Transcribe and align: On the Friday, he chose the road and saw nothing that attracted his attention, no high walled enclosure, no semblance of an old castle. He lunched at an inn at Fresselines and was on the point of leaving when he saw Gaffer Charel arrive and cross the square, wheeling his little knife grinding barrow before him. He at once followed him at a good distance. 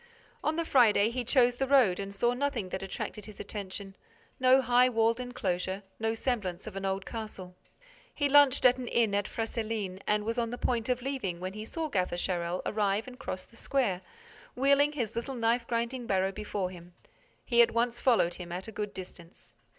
On 0.43 0.55
the 0.55 0.65
Friday, 0.65 1.11
he 1.11 1.23
chose 1.23 1.57
the 1.57 1.67
road 1.67 1.99
and 1.99 2.11
saw 2.11 2.33
nothing 2.33 2.69
that 2.69 2.81
attracted 2.81 3.27
his 3.27 3.39
attention, 3.39 3.95
no 4.39 4.59
high 4.59 4.89
walled 4.89 5.19
enclosure, 5.19 5.83
no 5.99 6.15
semblance 6.15 6.65
of 6.65 6.75
an 6.75 6.85
old 6.85 7.05
castle. 7.05 7.55
He 8.11 8.27
lunched 8.27 8.65
at 8.65 8.79
an 8.79 8.87
inn 8.87 9.13
at 9.13 9.27
Fresselines 9.27 9.99
and 10.07 10.23
was 10.23 10.39
on 10.39 10.49
the 10.49 10.57
point 10.57 10.89
of 10.89 11.03
leaving 11.03 11.39
when 11.39 11.53
he 11.53 11.65
saw 11.65 11.87
Gaffer 11.87 12.15
Charel 12.17 12.63
arrive 12.65 13.07
and 13.07 13.19
cross 13.19 13.43
the 13.43 13.55
square, 13.55 14.01
wheeling 14.55 14.93
his 14.93 15.15
little 15.15 15.35
knife 15.35 15.67
grinding 15.67 16.07
barrow 16.07 16.31
before 16.31 16.71
him. 16.71 16.95
He 17.45 17.61
at 17.61 17.69
once 17.69 17.99
followed 18.01 18.33
him 18.33 18.51
at 18.51 18.67
a 18.67 18.71
good 18.71 18.95
distance. 18.95 19.53